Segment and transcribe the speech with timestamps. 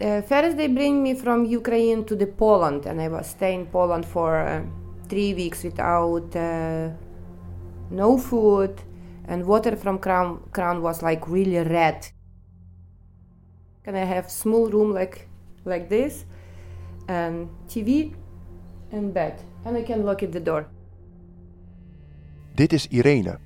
[0.00, 3.66] Uh, first, they bring me from Ukraine to the Poland, and I was staying in
[3.66, 4.62] Poland for uh,
[5.08, 6.88] three weeks without uh,
[7.90, 8.82] no food,
[9.28, 12.12] and water from crown, crown was like really red.
[13.86, 15.28] And I have small room like
[15.64, 16.26] like this,
[17.06, 18.12] and TV,
[18.90, 19.34] and bed,
[19.64, 20.66] and I can lock at the door.
[22.54, 23.38] Dit is Irene.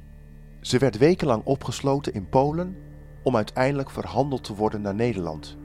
[0.60, 2.76] Ze werd wekenlang opgesloten in Polen
[3.22, 5.58] om uiteindelijk verhandeld te worden naar Nederland.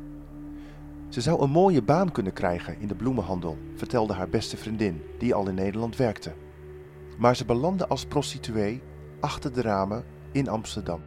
[1.14, 5.34] Ze zou een mooie baan kunnen krijgen in de bloemenhandel, vertelde haar beste vriendin, die
[5.34, 6.34] al in Nederland werkte.
[7.18, 8.82] Maar ze belandde als prostituee
[9.20, 11.02] achter de ramen in Amsterdam.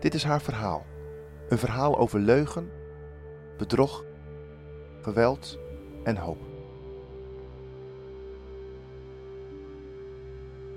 [0.00, 0.86] Dit is haar verhaal.
[1.48, 2.70] Een verhaal over leugen,
[3.58, 4.04] bedrog,
[5.00, 5.58] geweld
[6.04, 6.38] en hoop.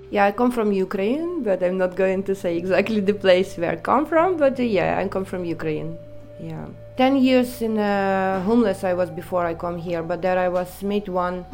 [0.08, 3.76] Yeah, I come from Ukraine, but I'm not going to say exactly the place where
[3.76, 4.36] I come from.
[4.36, 6.07] But yeah, I come from Ukraine.
[6.40, 10.02] Yeah, ten years in uh, homeless I was before I come here.
[10.02, 11.44] But there I was meet one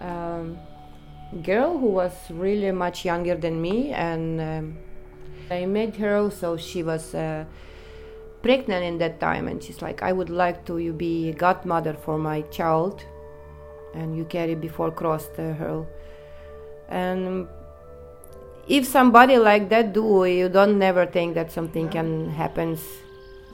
[0.00, 0.58] um,
[1.42, 4.78] girl who was really much younger than me, and um,
[5.50, 6.16] I met her.
[6.16, 7.44] also she was uh,
[8.42, 11.92] pregnant in that time, and she's like, "I would like to you be a godmother
[11.92, 13.04] for my child,
[13.94, 15.84] and you carry before cross to her."
[16.88, 17.48] And
[18.66, 22.78] if somebody like that do you don't never think that something can happen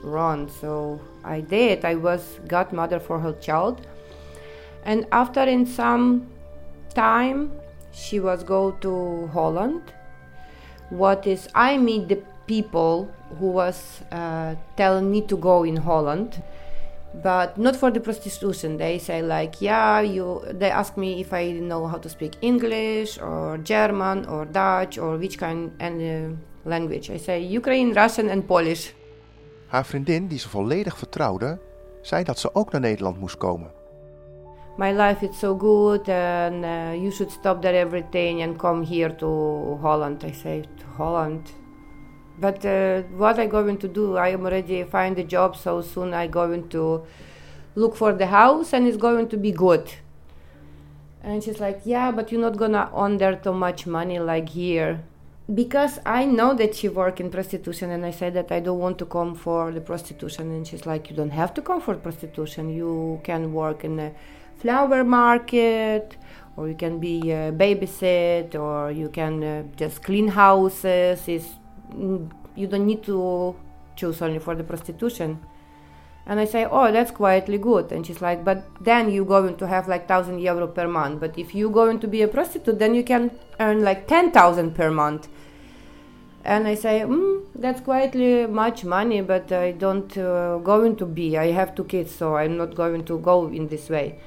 [0.03, 1.85] wrong so i did.
[1.85, 3.85] I was godmother for her child.
[4.83, 6.27] And after in some
[6.95, 7.51] time
[7.91, 9.81] she was go to holland.
[10.89, 16.41] What is i meet the people who was uh, telling me to go in holland
[17.13, 18.77] but not for the prostitution.
[18.77, 23.17] They say like yeah you they ask me if i know how to speak english
[23.17, 27.09] or german or dutch or which kind and uh, language.
[27.09, 28.93] I say ukraine russian and polish
[29.69, 31.59] Haar vriendin, die ze volledig vertrouwde,
[32.01, 33.71] zei dat ze ook naar Nederland moest komen.
[34.79, 39.09] my life is so good and uh, you should stop there everything and come here
[39.09, 40.23] to holland.
[40.23, 41.51] I say to holland?
[42.39, 44.15] But uh, what i going to do?
[44.15, 47.03] I am already find a job so soon i going to
[47.75, 49.91] look for the house and it's going to be good.
[51.23, 55.03] And she's like yeah but you're not gonna earn there too much money like here
[55.53, 58.97] because i know that she work in prostitution and i said that i don't want
[58.99, 62.69] to come for the prostitution and she's like you don't have to come for prostitution.
[62.69, 64.11] You can work in a
[64.57, 66.17] flower market
[66.55, 71.27] or you can be a babysit or you can uh, just clean houses.
[71.27, 71.49] It's
[71.93, 73.55] mm, you don't need to
[73.95, 75.39] choose only for the prostitution.
[76.25, 77.91] And i say oh that's quietly good.
[77.91, 81.19] And she's like but then you're going to have like 1000 euro per month.
[81.19, 84.91] But if you're going to be a prostitute then you can earn like 10000 per
[84.91, 85.27] month
[86.53, 91.37] and i say mm, that's quietly much money but i don't uh, going to be.
[91.37, 94.17] I have two kids so i'm not going to go in this way.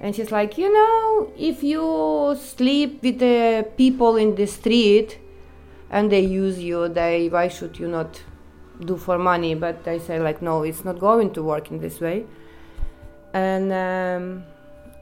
[0.00, 5.18] And she's like you know if you sleep with the people in the street
[5.90, 8.22] and they use you they why should you not
[8.84, 9.54] do for money?
[9.56, 12.24] But i say like no it's not going to work in this way.
[13.34, 14.44] And um,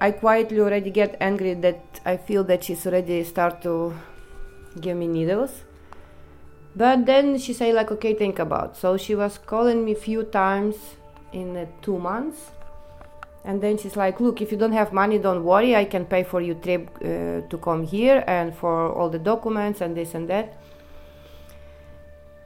[0.01, 3.95] i quietly already get angry that i feel that she's already start to
[4.81, 5.66] give me needles
[6.77, 8.77] but then she say like okay think about.
[8.77, 10.77] So she was calling me few times
[11.33, 12.51] in uh, two months.
[13.45, 15.75] And then she's like look if you don't have money don't worry.
[15.75, 19.81] I can pay for your trip uh, to come here and for all the documents
[19.81, 20.59] and this and that.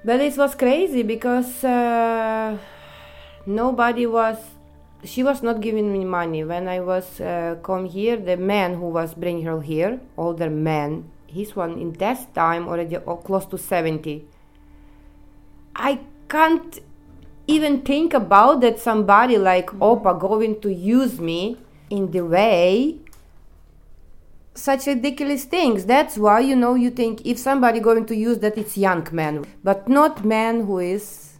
[0.04, 2.56] But it was crazy because uh,
[3.46, 4.38] nobody was
[5.02, 6.44] she was not giving me money.
[6.44, 11.10] When i was uh, come here the man who was bringing her here older man
[11.30, 14.24] he's one in that time already close to 70
[15.76, 15.98] i
[16.28, 16.80] can't
[17.46, 21.56] even think about that somebody like opa going to use me
[21.90, 23.00] in the way
[24.54, 25.86] such ridiculous things.
[25.86, 29.44] That's why you know you think if somebody going to use that it's young man.
[29.64, 31.30] But not man who is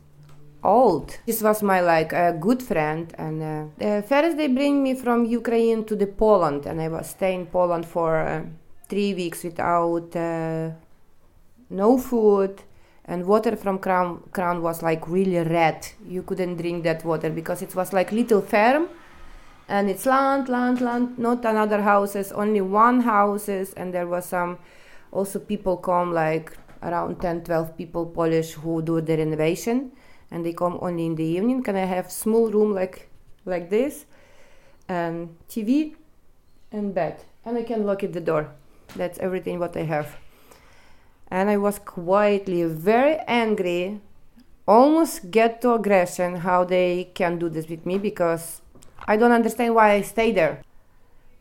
[0.63, 1.19] old.
[1.27, 5.25] This was my like a good friend and uh, uh, first they bring me from
[5.25, 8.43] ukraine to the poland and i was staying in poland for uh,
[8.91, 10.71] three weeks without uh,
[11.71, 12.63] no food
[13.07, 15.87] and water from crown crown was like really red.
[16.07, 18.89] You couldn't drink that water because it was like little farm
[19.69, 24.59] and it's land land land not another houses only one houses and there was some
[25.13, 29.93] also people come like around 10 12 people polish who do the renovation
[30.31, 31.63] and they come only in the evening.
[31.63, 33.09] Can i have small room like
[33.45, 34.07] like this?
[34.89, 35.95] And tv
[36.73, 37.25] and bed.
[37.45, 38.53] And i can lock it the door
[38.97, 40.17] that's everything what i have
[41.31, 44.01] and i was quietly very angry
[44.71, 48.63] almost get to aggression how they can do this with me because
[49.07, 50.63] I don't understand why I stay there.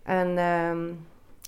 [0.05, 1.05] And um,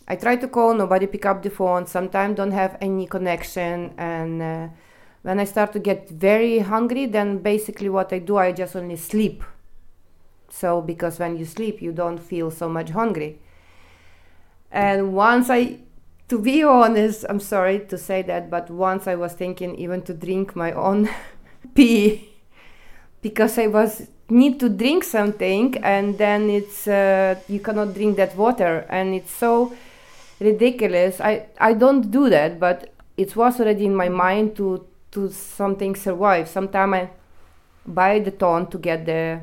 [0.07, 1.88] I try to call, nobody pick up the phone.
[1.88, 3.94] Sometimes don't have any connection.
[3.98, 4.68] And uh,
[5.24, 8.98] when I start to get very hungry, then basically what I do, I just only
[8.98, 9.44] sleep.
[10.50, 13.39] So because when you sleep, you don't feel so much hungry.
[14.71, 15.80] And once I,
[16.31, 20.13] to be honest, I'm sorry to say that, but once I was thinking even to
[20.13, 21.10] drink my own
[21.75, 22.30] pee
[23.22, 28.38] because I was need to drink something and then it's uh, you cannot drink that
[28.38, 29.74] water and it's so
[30.39, 31.19] ridiculous.
[31.19, 35.98] I I don't do that, but it was already in my mind to to something
[35.98, 36.48] survive.
[36.48, 37.10] Sometimes I
[37.86, 39.42] buy the ton to get the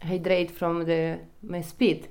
[0.00, 2.08] hydrate from the my spit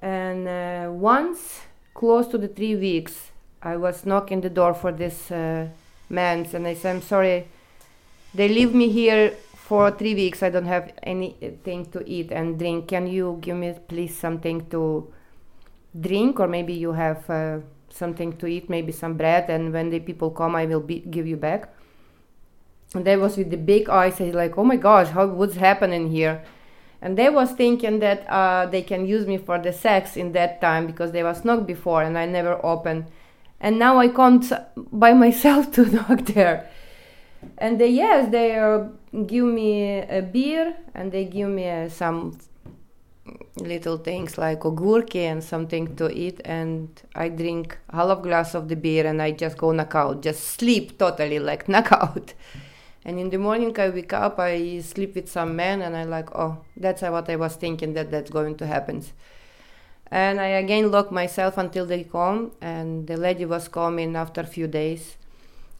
[0.00, 1.60] and uh, once,
[1.94, 3.30] close to the three weeks,
[3.62, 5.68] I was knocking the door for this uh,
[6.10, 7.48] man, and I said, "I'm sorry,
[8.34, 10.42] they leave me here for three weeks.
[10.42, 12.88] I don't have anything to eat and drink.
[12.88, 15.10] Can you give me please something to
[15.98, 20.00] drink, or maybe you have uh, something to eat, maybe some bread, and when the
[20.00, 21.72] people come, I will be, give you back."
[22.94, 24.20] And that was with the big eyes.
[24.20, 26.42] I like, "Oh my gosh, how what's happening here?"
[27.04, 30.62] And they was thinking that uh, they can use me for the sex in that
[30.62, 33.04] time because they was knocked before and I never opened.
[33.60, 34.42] And now I come
[34.74, 36.70] by myself to knock there
[37.58, 38.88] and they yes they uh,
[39.26, 42.38] give me a beer and they give me uh, some
[43.56, 46.40] little things like ogurki and something to eat.
[46.46, 50.22] And I drink half glass of the beer and I just go knockout.
[50.22, 52.32] Just sleep totally like knockout
[53.04, 56.34] and in the morning i wake up i sleep with some man and i like
[56.34, 59.02] oh that's what i was thinking that that's going to happen.
[60.10, 64.46] And i again lock myself until they come and the lady was coming after a
[64.46, 65.16] few days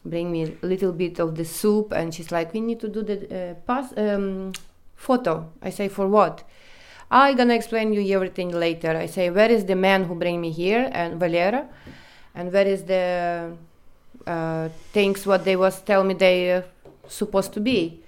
[0.05, 3.01] bring me a little bit of the soup and she's like we need to do
[3.01, 4.53] the uh, pass um,
[4.95, 5.51] photo.
[5.61, 6.43] I say for what?
[7.09, 8.95] I gonna explain you everything later.
[8.95, 11.67] I say where is the man who bring me here and valera?
[12.33, 13.55] And where is the
[14.27, 16.61] uh, things what they was tell me they uh,
[17.07, 18.01] supposed to be.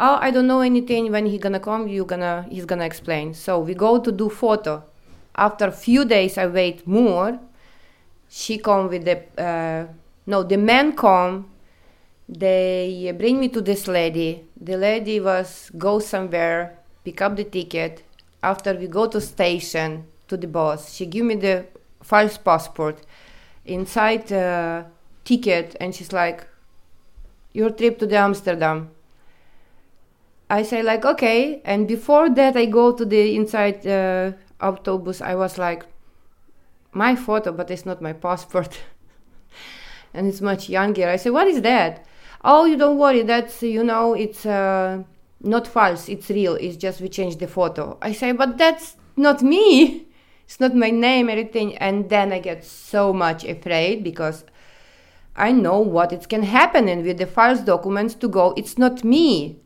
[0.00, 3.34] Oh i don't know anything when he gonna come you gonna he's gonna explain.
[3.34, 4.84] So we go to do photo.
[5.34, 7.38] After a few days i wait more.
[8.28, 9.86] She come with the uh,
[10.26, 11.50] no the man come.
[12.28, 14.44] They bring me to this lady.
[14.60, 18.04] The lady was go somewhere pick up the ticket.
[18.42, 21.66] After we go to station to the boss she give me the
[22.02, 23.00] false passport.
[23.64, 24.84] Inside uh,
[25.24, 26.46] ticket and she's like
[27.52, 28.90] your trip to the Amsterdam.
[30.50, 35.20] I say like okay, and before that I go to the inside uh, autobus.
[35.20, 35.86] I was like,
[36.92, 38.80] my photo, but it's not my passport,
[40.14, 41.08] and it's much younger.
[41.08, 42.06] I say, what is that?
[42.44, 43.22] Oh, you don't worry.
[43.22, 45.02] That's you know, it's uh,
[45.40, 46.08] not false.
[46.08, 46.54] It's real.
[46.54, 47.98] It's just we changed the photo.
[48.00, 50.04] I say, but that's not me.
[50.48, 51.76] It's not my name, everything.
[51.76, 54.46] And then I get so much afraid because
[55.38, 59.04] I know what it can happen and with the false documents to go, it's not
[59.04, 59.58] me.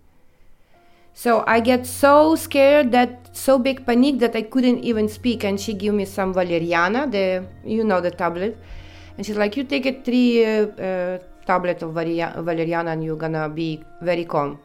[1.14, 5.44] So I get so scared that so big panic that I couldn't even speak.
[5.44, 8.56] And she gave me some valeriana, the you know the tablet,
[9.16, 13.48] and she's like, "You take a three uh, uh, tablet of valeriana and you're gonna
[13.48, 14.58] be very calm."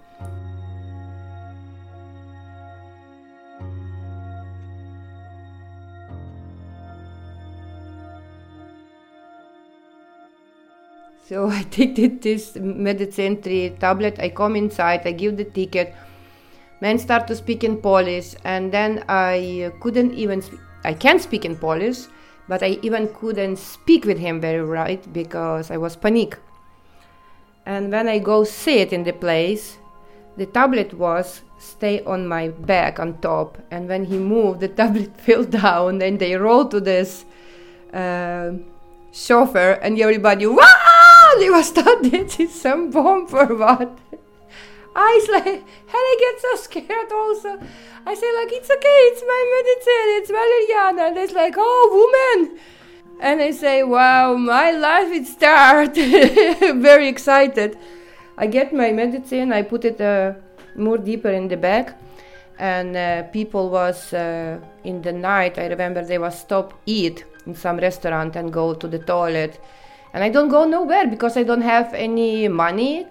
[11.27, 14.17] So I take this medicine three tablet.
[14.19, 15.01] I come inside.
[15.05, 15.93] I give the ticket.
[16.79, 20.41] Men start to speak in Polish, and then I couldn't even.
[20.45, 22.05] Sp- I can speak in Polish,
[22.47, 26.37] but I even couldn't speak with him very right because I was panic.
[27.65, 29.77] And when I go sit in the place,
[30.37, 35.17] the tablet was stay on my back on top, and when he moved, the tablet
[35.25, 37.25] fell down, and they rolled to this
[37.91, 38.51] uh,
[39.11, 40.86] chauffeur, and everybody wow
[41.37, 43.97] they was this is some bomb for what?
[44.95, 45.63] I was like, and
[45.93, 47.59] I get so scared also.
[48.05, 51.09] I say like, it's okay, it's my medicine, it's valeriana.
[51.09, 52.59] And it's like, oh, woman.
[53.19, 55.95] And I say, wow, my life it start.
[56.81, 57.77] Very excited.
[58.37, 60.33] I get my medicine, I put it uh,
[60.75, 61.93] more deeper in the bag.
[62.57, 67.53] And uh, people was uh, in the night, I remember they was stop eat in
[67.53, 69.59] some restaurant and go to the toilet
[70.17, 73.05] and I don't go nowhere because I don't have any money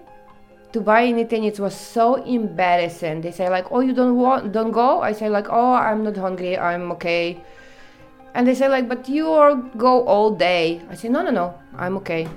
[0.73, 1.45] to buy anything.
[1.45, 3.21] It was so embarrassing.
[3.21, 6.17] They say like, "Oh, you don't want, don't go." I say like, "Oh, I'm not
[6.17, 6.57] hungry.
[6.57, 7.37] I'm okay."
[8.33, 9.23] And they say like, "But you
[9.77, 11.53] go all day." I say, "No, no, no.
[11.77, 12.27] I'm okay."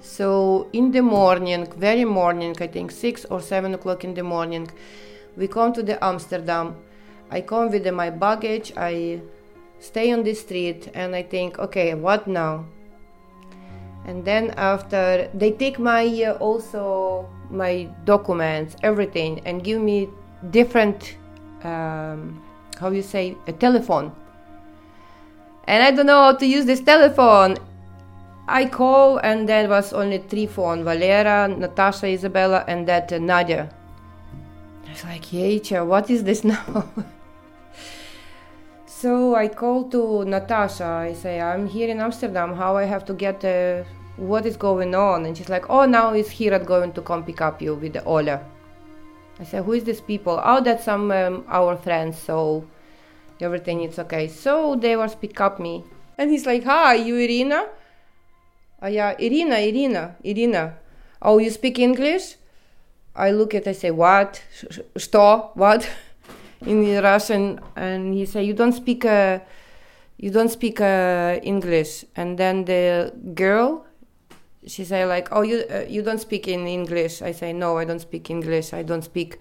[0.00, 4.70] So in the morning, very morning, I think six or seven o'clock in the morning,
[5.36, 6.76] we come to the Amsterdam.
[7.32, 8.72] I come with my baggage.
[8.76, 9.22] I
[9.80, 12.66] stay on the street and I think, okay, what now?
[14.06, 20.08] And then after they take my uh, also my documents, everything, and give me
[20.50, 21.16] different,
[21.64, 22.40] um,
[22.78, 24.14] how you say, a telephone.
[25.64, 27.56] And I don't know how to use this telephone.
[28.46, 33.68] I call and there was only three phone: Valera, Natasha, Isabella, and that uh, Nadia.
[34.86, 36.88] I was like, Yecha, what is this now?
[39.05, 40.85] so I call to Natasha.
[40.85, 42.55] I say, I'm here in Amsterdam.
[42.55, 43.43] How I have to get?
[43.43, 43.83] Uh,
[44.17, 45.25] what is going on?
[45.25, 47.93] And she's like, Oh, now he's here at going to come pick up you with
[47.93, 48.41] the Ola.
[49.39, 50.39] I said, Who is this people?
[50.43, 52.17] Oh, that's some um, our friends.
[52.17, 52.67] So
[53.39, 54.27] everything is okay.
[54.27, 55.83] So they was pick up me,
[56.17, 57.67] and he's like, Hi, you Irina?
[58.81, 60.77] Oh yeah, Irina, Irina, Irina.
[61.21, 62.35] Oh, you speak English?
[63.15, 64.41] I look at, I say, what?
[64.97, 65.51] Что?
[65.53, 65.87] What?
[66.64, 69.40] In Russian, and he say, you don't speak, uh,
[70.16, 72.04] you don't speak uh, English.
[72.16, 73.84] And then the girl,
[74.66, 77.22] she say like, oh, you uh, you don't speak in English.
[77.22, 78.72] I say, no, I don't speak English.
[78.72, 79.38] I don't speak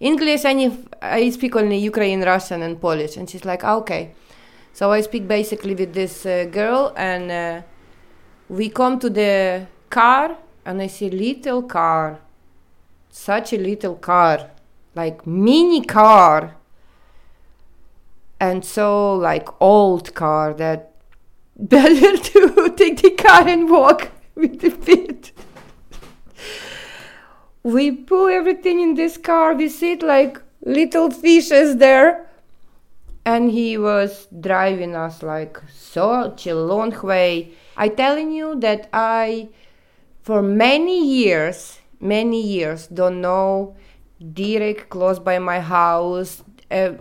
[0.00, 0.44] English.
[0.44, 0.70] I,
[1.02, 3.16] I speak only Ukrainian, Russian, and Polish.
[3.16, 4.14] And she's like, okay.
[4.72, 7.62] So I speak basically with this uh, girl, and uh,
[8.48, 12.18] we come to the car, and I see little car
[13.10, 14.50] such a little car,
[14.94, 16.56] like mini car,
[18.40, 20.92] and so like old car that
[21.56, 25.32] better to take the car and walk with the feet.
[27.62, 29.54] we put everything in this car.
[29.54, 32.26] We sit like little fishes there,
[33.24, 37.52] and he was driving us like such a long way.
[37.76, 39.48] I telling you that I,
[40.22, 43.76] for many years, many years don't know
[44.18, 46.42] direct close by my house.
[46.70, 46.92] Uh,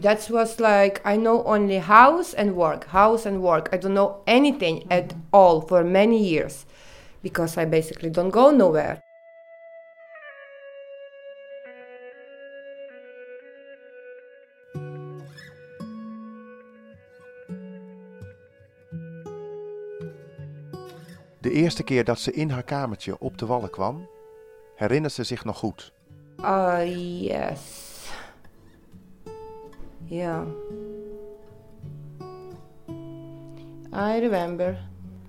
[0.00, 3.68] that was like i know only house and work house and work.
[3.72, 6.66] I don't know anything at all for many years
[7.22, 9.02] because i basically don't go nowhere.
[21.40, 24.08] De eerste keer dat ze in haar kamertje op de wallen kwam,
[24.74, 25.92] herinnert ze zich nog goed.
[26.42, 28.08] Uh, yes.
[30.08, 30.46] Yeah.
[33.92, 34.78] I remember.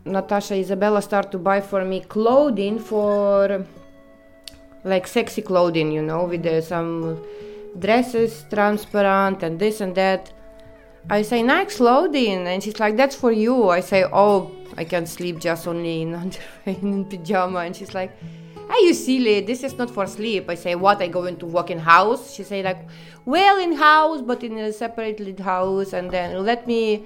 [0.06, 3.66] Natasha Isabella started to buy for me clothing for
[4.84, 7.24] like sexy clothing, you know, with uh, some
[7.78, 10.32] dresses, transparent, and this and that.
[11.10, 15.06] I say nice clothing, and she's like, "That's for you." I say, "Oh, I can
[15.06, 18.12] sleep just only in underwear in pajama," and she's like,
[18.72, 19.42] "Are you silly?
[19.42, 20.98] This is not for sleep." I say, "What?
[21.06, 22.82] I go into walk in house?" She say like,
[23.26, 27.04] "Well, in house, but in a separate house." And then let me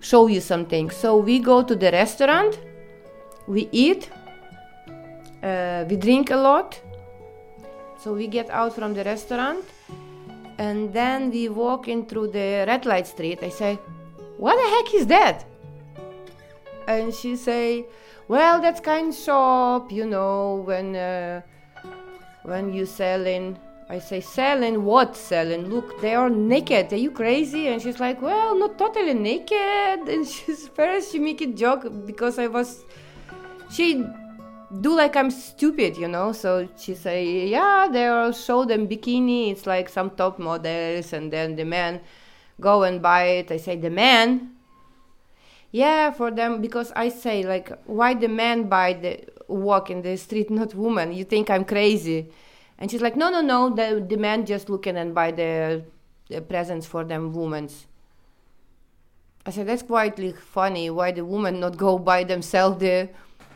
[0.00, 0.90] show you something.
[0.90, 2.58] So we go to the restaurant,
[3.46, 4.10] we eat,
[5.42, 6.80] uh, we drink a lot.
[8.02, 9.64] So we get out from the restaurant
[10.58, 13.38] and then we walk in through the red light street.
[13.42, 13.78] I say,
[14.36, 15.44] "What the heck is that?"
[16.86, 17.86] And she say,
[18.28, 21.42] "Well, that's kind of shop, you know, when uh,
[22.42, 23.58] when you selling."
[23.90, 25.16] I say, "Selling what?
[25.16, 25.70] Selling?
[25.70, 26.92] Look, they are naked.
[26.92, 31.40] Are you crazy?" And she's like, "Well, not totally naked." And she's first she make
[31.40, 32.84] a joke because I was
[33.70, 34.04] she
[34.80, 36.32] do like I'm stupid, you know.
[36.32, 39.50] So she say, yeah, they all show them bikini.
[39.50, 42.00] It's like some top models, and then the man
[42.60, 43.50] go and buy it.
[43.50, 44.57] I say the man.
[45.70, 50.16] Yeah, for them because I say like, why the man buy the walk in the
[50.16, 51.12] street, not woman?
[51.12, 52.30] You think I'm crazy?
[52.78, 53.70] And she's like, no, no, no.
[53.70, 55.82] The the man just looking and buy the,
[56.28, 57.86] the presents for them women's.
[59.44, 60.90] I said that's quite like, funny.
[60.90, 63.08] Why the woman not go buy themselves the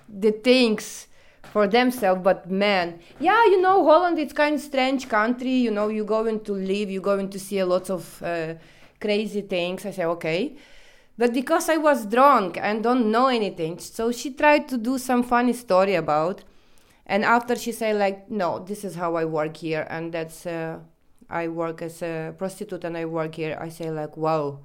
[0.09, 1.07] the things
[1.51, 5.89] for themselves but men yeah you know holland it's kind of strange country you know
[5.89, 8.55] you're going to live you're going to see a lot of uh,
[9.01, 10.57] crazy things i say okay
[11.19, 15.23] but because i was drunk and don't know anything so she tried to do some
[15.23, 16.43] funny story about
[17.07, 20.79] and after she said like no this is how i work here and that's uh,
[21.29, 24.59] i work as a prostitute and i work here i say like wow.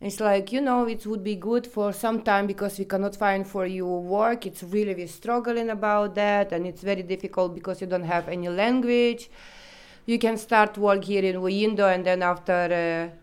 [0.00, 3.46] It's like you know it would be good for some time because we cannot find
[3.46, 4.44] for you work.
[4.44, 8.50] It's really we're struggling about that and it's very difficult because you don't have any
[8.50, 9.30] language.
[10.04, 13.16] You can start work here in window and then after uh,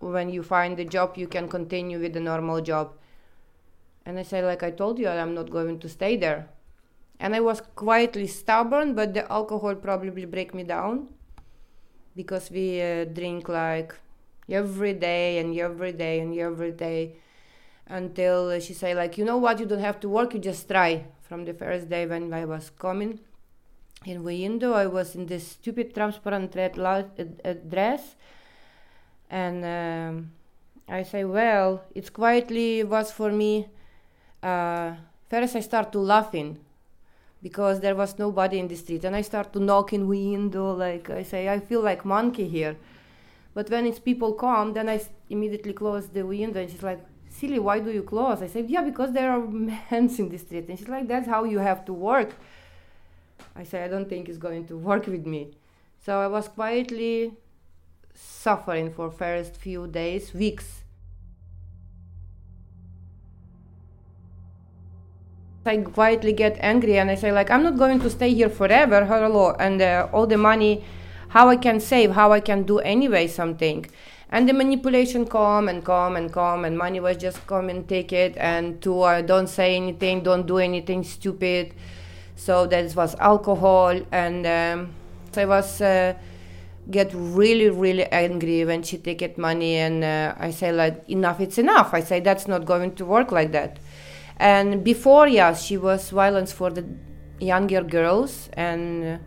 [0.00, 2.92] when you find the job you can continue with the normal job.
[4.04, 6.48] And I say, like I told you, I'm not going to stay there.
[7.18, 11.08] And I was quietly stubborn, but the alcohol probably break me down.
[12.14, 13.94] Because we uh, drink like
[14.48, 17.16] every day and every day and every day
[17.88, 19.58] until she say like you know what?
[19.60, 20.34] You don't have to work.
[20.34, 21.04] You just try.
[21.22, 23.18] From the first day when i was coming
[24.04, 27.02] in window i was in this stupid transparent red uh,
[27.44, 28.14] uh, dress
[29.30, 30.30] and um,
[30.88, 33.66] i say well it's quietly was for me
[34.42, 34.92] uh,
[35.28, 36.58] first i start to laughing
[37.42, 41.10] because there was nobody in the street and i start to knock in window like
[41.10, 42.76] i say i feel like monkey here.
[43.54, 47.58] But when it's people come then i immediately close the window and she's like silly
[47.58, 48.42] why do you close?
[48.42, 49.40] I said yeah because there are
[49.70, 50.68] men in the street.
[50.68, 52.34] And she's like that's how you have to work.
[53.54, 55.42] I say, i don't think it's going to work with me.
[56.04, 57.32] So i was quietly
[58.16, 60.82] suffering for first few days weeks
[65.66, 69.04] I quietly get angry and I say like I'm not going to stay here forever,
[69.04, 70.84] hello, and uh, all the money,
[71.28, 73.86] how I can save, how I can do anyway something,
[74.30, 78.12] and the manipulation come and come and come, and money was just come and take
[78.12, 81.74] it, and two, I don't say anything, don't do anything stupid,
[82.36, 84.94] so that was alcohol, and um,
[85.32, 85.80] so I was.
[85.80, 86.14] Uh,
[86.90, 91.40] get really really angry when she take it money and uh, i say like enough
[91.40, 93.78] it's enough i say that's not going to work like that
[94.38, 96.84] and before, yes, she was violence for the
[97.40, 99.18] younger girls, and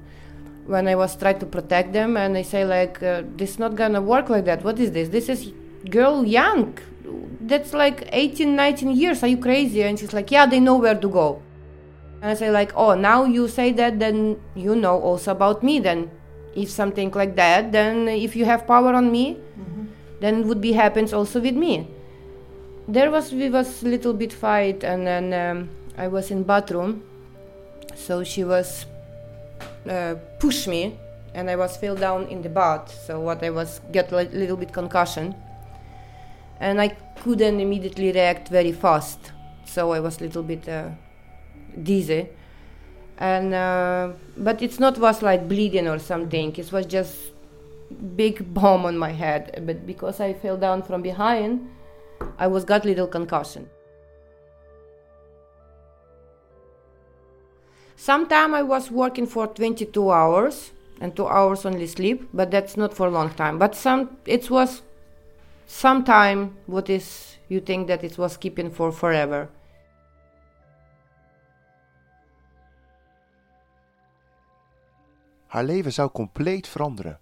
[0.67, 4.01] when I was trying to protect them, and I say like, uh, this not gonna
[4.01, 4.63] work like that.
[4.63, 5.09] What is this?
[5.09, 5.51] This is
[5.89, 6.77] girl young.
[7.41, 9.23] That's like 18, 19 years.
[9.23, 9.81] Are you crazy?
[9.81, 11.41] And she's like, yeah, they know where to go.
[12.21, 15.79] And I say like, oh, now you say that, then you know also about me.
[15.79, 16.11] Then,
[16.55, 19.85] if something like that, then if you have power on me, mm-hmm.
[20.19, 21.87] then would be happens also with me.
[22.87, 27.03] There was we was little bit fight and then um, I was in bathroom.
[27.95, 28.85] So she was
[29.87, 30.97] uh, push me
[31.33, 32.91] and I was fell down in the bath.
[33.05, 35.35] So what I was get a little bit concussion.
[36.59, 36.89] And I
[37.21, 39.31] couldn't immediately react very fast.
[39.65, 40.89] So I was a little bit uh,
[41.81, 42.29] dizzy
[43.19, 47.31] and uh, but it's not was like bleeding or something it was just
[48.15, 51.69] big bomb on my head but because I fell down from behind
[52.37, 53.69] I was got little concussion.
[57.95, 62.93] Sometime I was working for 22 hours and two hours only sleep, but that's not
[62.93, 63.59] for a long time.
[63.59, 64.81] But some it was
[65.67, 69.49] some time what is you think that it was keeping for forever.
[75.49, 77.19] Haar leven zou compleet veranderen.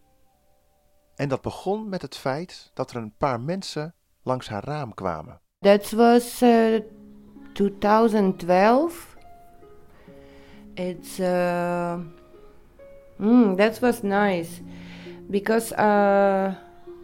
[1.16, 5.40] En dat begon met het feit dat er een paar mensen langs haar raam kwamen.
[5.60, 6.80] That was uh,
[7.54, 9.16] 2012.
[10.74, 12.00] It's uh,
[13.16, 14.62] mm, that was nice
[15.28, 16.54] because uh,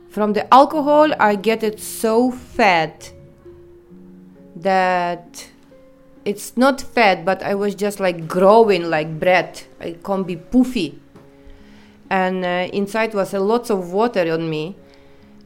[0.09, 3.13] from the alcohol I get it so fat
[4.61, 5.51] that
[6.23, 9.61] it's not fat, but I was just like growing like bread.
[9.79, 10.93] I can't be poofy,
[12.13, 14.75] and uh, inside was a lots of water on me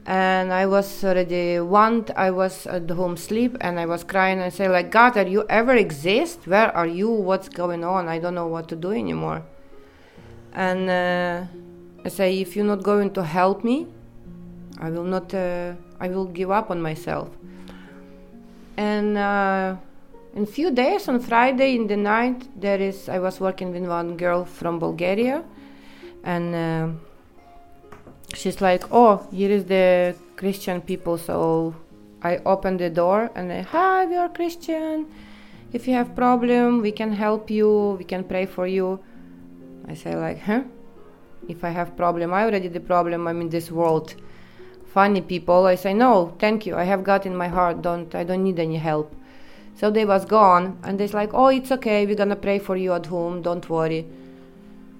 [0.08, 2.06] and I was already one.
[2.15, 5.45] I was at home sleep, and I was crying and say like, God, are you
[5.49, 6.47] ever exist?
[6.47, 7.12] Where are you?
[7.12, 8.08] What's going on?
[8.08, 9.43] I don't know what to do anymore.
[10.53, 11.43] And uh,
[12.06, 13.88] I say, if you're not going to help me,
[14.80, 15.34] I will not.
[15.34, 17.30] Uh, I will give up on myself.
[18.77, 19.75] And uh,
[20.36, 23.10] in few days, on Friday in the night, there is.
[23.10, 25.43] I was working with one girl from Bulgaria,
[26.28, 26.88] and uh,
[28.36, 31.74] she's like, "Oh, here is the Christian people." So
[32.22, 35.08] I open the door and I, "Hi, we are Christian.
[35.72, 37.96] If you have problem, we can help you.
[37.98, 39.00] We can pray for you."
[39.88, 40.63] I say like, "Huh?
[41.48, 43.28] If I have problem, I already the problem.
[43.28, 44.16] I'm in this world."
[44.94, 45.66] Funny people.
[45.66, 46.76] I say, "No, thank you.
[46.76, 47.82] I have God in my heart.
[47.82, 49.16] Don't I don't need any help."
[49.80, 52.06] So they was gone and they're like, "Oh, it's okay.
[52.06, 53.42] We're gonna pray for you at home.
[53.42, 54.06] Don't worry."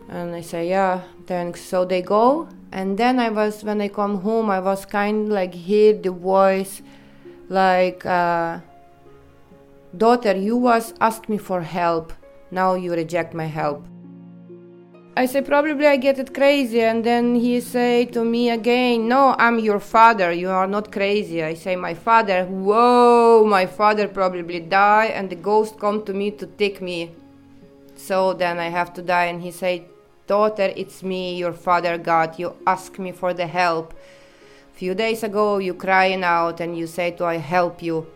[0.10, 2.48] And I say, "Yeah, thanks." So they go.
[2.72, 6.82] And then i was when i come home i was kind like hear the voice
[7.50, 8.60] like uh,
[9.96, 12.12] daughter you was ask me for help.
[12.52, 13.86] Now you reject my help.
[15.16, 16.82] I say probably i get it crazy.
[16.82, 20.32] And then he say to me again no i'm your father.
[20.34, 21.42] You are not crazy.
[21.42, 26.32] I say my father whoa my father probably die and the ghost come to me
[26.32, 27.12] to take me.
[27.96, 29.26] So then i have to die.
[29.26, 29.86] And he say
[30.28, 32.38] Daughter, it's me, your father God.
[32.38, 33.94] You ask me for the help.
[34.74, 38.08] Few days ago, you crying out and you say to I help you.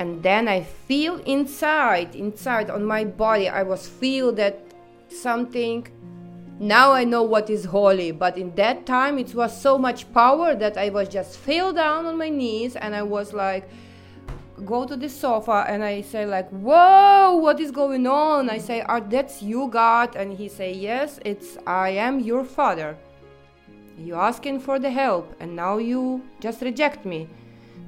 [0.00, 4.58] and then I feel inside, inside on my body, I was feel that
[5.10, 5.86] something.
[6.58, 10.54] Now I know what is holy, but in that time it was so much power
[10.54, 13.68] that I was just fell down on my knees and I was like,
[14.64, 18.50] go to the sofa and I say like, whoa, what is going on?
[18.50, 20.16] I say, are that's you, God?
[20.16, 22.96] And he say, yes, it's I am your father.
[23.98, 27.28] You asking for the help, and now you just reject me.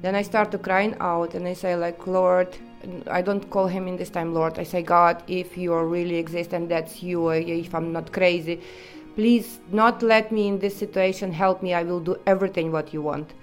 [0.01, 2.55] Then I start to crying out, and I say like, Lord,
[3.09, 4.59] I don't call him in this time, Lord.
[4.59, 8.61] I say, God, if you really exist and that's you, if I'm not crazy,
[9.15, 11.31] please not let me in this situation.
[11.31, 11.73] Help me.
[11.73, 13.33] I will do everything what you want.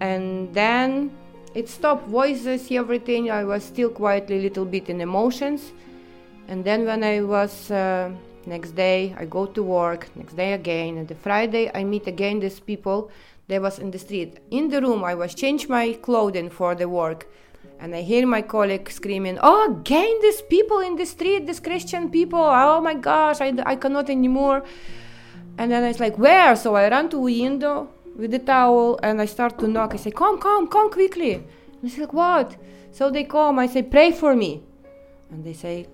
[0.00, 1.10] And then
[1.54, 3.30] it stopped voices, everything.
[3.30, 5.72] I was still quietly a little bit in emotions.
[6.48, 8.10] And then when I was uh,
[8.46, 10.08] next day, I go to work.
[10.16, 13.10] Next day again, and the Friday I meet again these people.
[13.46, 14.40] They was in the street.
[14.50, 17.28] In the room, I was change my clothing for the work,
[17.78, 22.10] and I hear my colleague screaming, "Oh, again these people in the street, these Christian
[22.10, 22.40] people!
[22.40, 24.64] Oh my gosh, I, I cannot anymore."
[25.56, 29.26] And then it's like, "Where?" So I run to window with the towel and I
[29.26, 29.94] start to knock.
[29.94, 31.44] I say, Come, come, come quickly.
[31.82, 32.56] And say, like, What?
[32.90, 33.58] So they come.
[33.58, 34.62] I say, Pray for me.
[35.30, 35.88] And they say,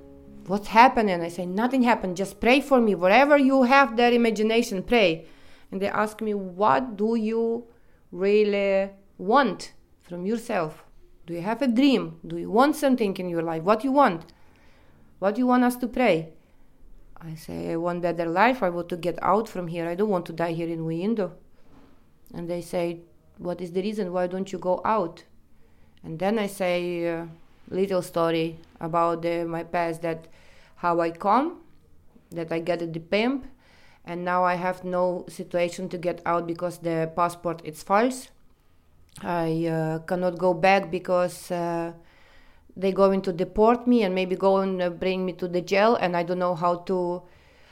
[0.46, 1.20] What's happening?
[1.20, 2.16] I say, Nothing happened.
[2.16, 2.94] Just pray for me.
[2.94, 5.26] Whatever you have that imagination, pray.
[5.70, 7.64] And they ask me, What do you
[8.12, 10.84] really want from yourself?
[11.26, 12.18] Do you have a dream?
[12.26, 13.62] Do you want something in your life?
[13.62, 14.32] What you want?
[15.20, 16.32] What do you want us to pray?
[17.20, 18.62] I say, I want better life.
[18.62, 19.86] I want to get out from here.
[19.86, 21.32] I don't want to die here in Wiindo
[22.34, 23.00] and they say
[23.38, 24.12] what is the reason?
[24.12, 25.24] Why don't you go out?
[26.02, 27.28] And then i say a
[27.68, 30.28] little story about the, my past that
[30.76, 31.60] how i come
[32.30, 33.46] that i get the pimp
[34.06, 38.28] and now i have no situation to get out because the passport is false.
[39.22, 41.92] I uh, cannot go back because uh,
[42.76, 45.96] they're going to deport me and maybe go and uh, bring me to the jail
[45.96, 47.22] and i don't know how to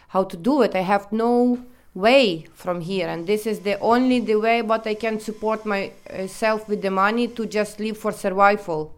[0.08, 0.74] how to do it.
[0.74, 1.64] I have no
[1.98, 3.08] way from here.
[3.08, 7.26] And this is the only the way but i can support myself with the money
[7.26, 8.94] to just live for survival.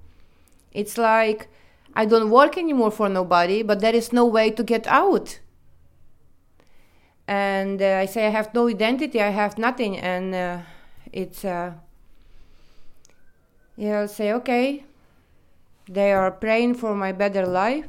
[0.72, 1.48] It's like
[1.94, 5.38] i don't work anymore for nobody but there is no way to get out.
[7.26, 10.58] And uh, i say i have no identity i have nothing and uh,
[11.12, 11.72] it's uh,
[13.76, 14.84] yeah i say okay.
[15.88, 17.86] They are praying for my better life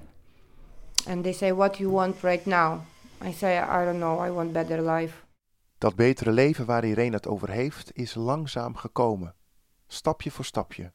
[1.05, 2.85] and they say what you want right now
[3.23, 5.15] I say, I don't know, I want better life.
[5.77, 9.35] Dat betere leven waar Irene het over heeft, is langzaam gekomen.
[9.87, 10.91] Stapje voor stapje.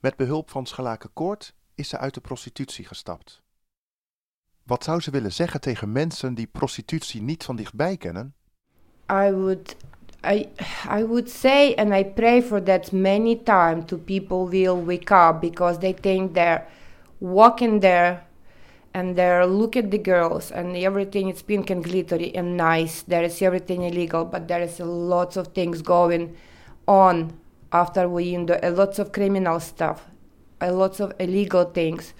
[0.00, 3.42] Met behulp van Schalaken Koord is ze uit de prostitutie gestapt.
[4.62, 8.34] Wat zou ze willen zeggen tegen mensen die prostitutie niet van dichtbij kennen?
[9.12, 9.76] I would
[10.26, 10.48] I
[10.98, 15.40] I would say and I pray for that many times to people will wake up
[15.40, 16.66] because they think they're
[17.18, 18.22] walking there
[18.94, 23.02] and there look at the girls and everything is pink and glittery and nice.
[23.02, 26.36] There is everything illegal but there is a lots of things going
[26.86, 27.36] on
[27.72, 30.06] after we in a lots of criminal stuff
[30.60, 32.14] a lots of illegal things.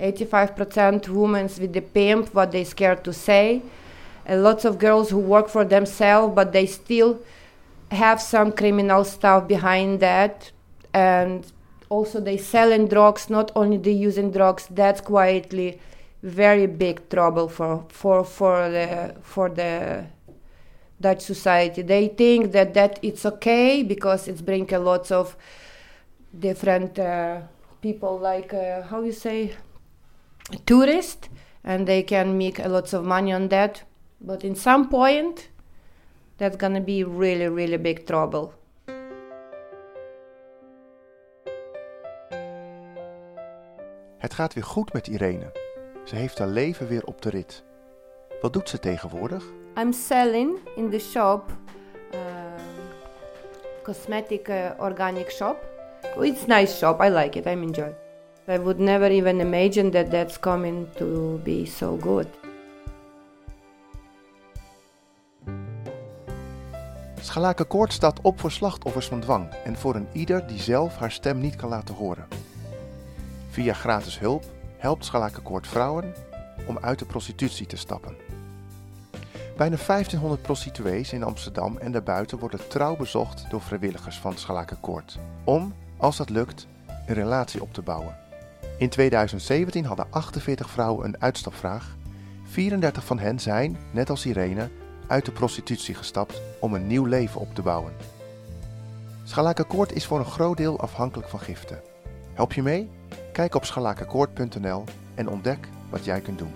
[0.00, 3.62] 85% women with the pimp what they scared to say.
[4.26, 7.20] A lots of girls who work for themselves but they still
[7.90, 10.50] have some criminal stuff behind that.
[10.94, 11.44] And
[11.90, 15.78] also they selling drugs not only they using drugs that's quietly
[16.22, 20.06] very big trouble for for for the for the
[21.00, 21.80] Dutch society.
[21.82, 25.36] They think that that it's okay because it's bring a lots of
[26.38, 27.40] different uh,
[27.80, 29.54] people like uh, how you say
[30.66, 31.28] tourist
[31.64, 33.82] and they can make a lots of money on that
[34.20, 35.48] but in some point
[36.38, 38.54] that's gonna be really really big trouble
[44.20, 45.52] Het gaat weer goed met Irene.
[46.04, 47.62] Ze heeft haar leven weer op de rit.
[48.40, 49.44] Wat doet ze tegenwoordig?
[49.78, 51.50] I'm selling in the shop,
[52.14, 52.18] uh,
[53.82, 55.56] cosmetic uh, organic shop.
[56.18, 57.02] It's nice shop.
[57.02, 57.46] I like it.
[57.46, 57.92] I'm enjoy.
[58.48, 62.26] I would never even imagine that that's coming to be so good.
[67.20, 71.38] Schalakenkoord staat op voor slachtoffers van dwang en voor een ieder die zelf haar stem
[71.38, 72.39] niet kan laten horen.
[73.50, 74.44] Via gratis hulp
[74.76, 76.14] helpt Schalakenkoord vrouwen
[76.66, 78.16] om uit de prostitutie te stappen.
[79.56, 85.74] Bijna 1500 prostituees in Amsterdam en daarbuiten worden trouw bezocht door vrijwilligers van Schalakenkoord om,
[85.96, 86.66] als dat lukt,
[87.06, 88.16] een relatie op te bouwen.
[88.78, 91.96] In 2017 hadden 48 vrouwen een uitstapvraag.
[92.44, 94.70] 34 van hen zijn, net als Irene,
[95.06, 97.92] uit de prostitutie gestapt om een nieuw leven op te bouwen.
[99.24, 101.80] Schalakenkoord is voor een groot deel afhankelijk van giften.
[102.34, 102.99] Help je mee?
[103.32, 106.52] Kijk op scharlakenkoord.nl en ontdek wat jij kunt doen.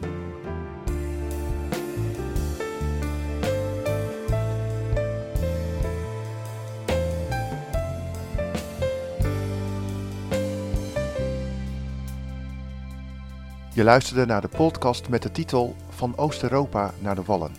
[13.75, 17.55] Je luisterde naar de podcast met de titel Van Oost-Europa naar de Wallen.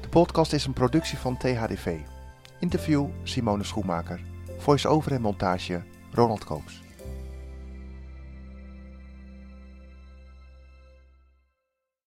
[0.00, 1.96] De podcast is een productie van THDV.
[2.58, 4.20] Interview Simone Schoenmaker.
[4.58, 6.87] Voice-over en montage Ronald Koops.